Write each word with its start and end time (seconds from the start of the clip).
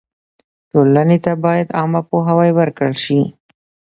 ټولنې 0.69 1.17
ته 1.25 1.31
باید 1.45 1.67
عامه 1.77 2.01
پوهاوی 2.09 2.51
ورکړل 2.59 2.95
سي. 3.05 3.19